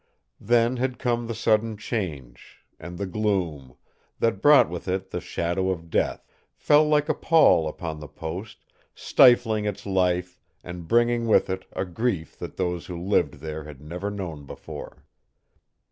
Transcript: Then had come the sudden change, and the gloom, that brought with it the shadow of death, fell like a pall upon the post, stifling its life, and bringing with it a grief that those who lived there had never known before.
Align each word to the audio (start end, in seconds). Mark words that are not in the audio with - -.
Then 0.39 0.77
had 0.77 0.97
come 0.97 1.27
the 1.27 1.35
sudden 1.35 1.77
change, 1.77 2.63
and 2.79 2.97
the 2.97 3.05
gloom, 3.05 3.75
that 4.17 4.41
brought 4.41 4.67
with 4.67 4.87
it 4.87 5.11
the 5.11 5.21
shadow 5.21 5.69
of 5.69 5.91
death, 5.91 6.27
fell 6.55 6.83
like 6.87 7.07
a 7.07 7.13
pall 7.13 7.67
upon 7.67 7.99
the 7.99 8.07
post, 8.07 8.65
stifling 8.95 9.65
its 9.65 9.85
life, 9.85 10.39
and 10.63 10.87
bringing 10.87 11.27
with 11.27 11.51
it 11.51 11.65
a 11.73 11.85
grief 11.85 12.35
that 12.39 12.57
those 12.57 12.87
who 12.87 12.99
lived 12.99 13.35
there 13.35 13.65
had 13.65 13.79
never 13.79 14.09
known 14.09 14.47
before. 14.47 15.05